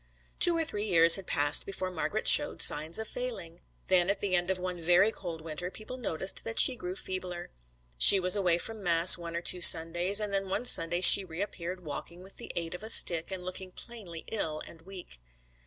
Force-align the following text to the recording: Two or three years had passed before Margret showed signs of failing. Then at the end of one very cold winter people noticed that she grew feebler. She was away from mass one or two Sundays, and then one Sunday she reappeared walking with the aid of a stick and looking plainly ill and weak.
Two 0.39 0.57
or 0.57 0.63
three 0.65 0.85
years 0.87 1.13
had 1.15 1.27
passed 1.27 1.63
before 1.63 1.91
Margret 1.91 2.25
showed 2.25 2.59
signs 2.59 2.97
of 2.97 3.07
failing. 3.07 3.61
Then 3.85 4.09
at 4.09 4.19
the 4.19 4.33
end 4.35 4.49
of 4.49 4.57
one 4.57 4.81
very 4.81 5.11
cold 5.11 5.41
winter 5.41 5.69
people 5.69 5.95
noticed 5.95 6.43
that 6.43 6.59
she 6.59 6.75
grew 6.75 6.95
feebler. 6.95 7.51
She 7.99 8.19
was 8.19 8.35
away 8.35 8.57
from 8.57 8.81
mass 8.81 9.15
one 9.19 9.35
or 9.35 9.43
two 9.43 9.61
Sundays, 9.61 10.19
and 10.19 10.33
then 10.33 10.49
one 10.49 10.65
Sunday 10.65 11.01
she 11.01 11.23
reappeared 11.23 11.85
walking 11.85 12.23
with 12.23 12.37
the 12.37 12.51
aid 12.55 12.73
of 12.73 12.81
a 12.81 12.89
stick 12.89 13.29
and 13.29 13.45
looking 13.45 13.71
plainly 13.73 14.23
ill 14.31 14.59
and 14.67 14.81
weak. 14.81 15.19